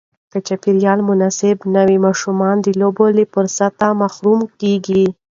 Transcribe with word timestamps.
که 0.31 0.37
چاپېریال 0.47 0.99
مناسب 1.09 1.57
نه 1.73 1.81
وي، 1.87 1.97
ماشومان 2.05 2.55
د 2.61 2.67
لوبو 2.79 3.05
له 3.17 3.23
فرصت 3.33 3.75
محروم 4.01 4.39
کېږي. 4.59 5.03